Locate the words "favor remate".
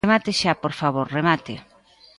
0.81-1.53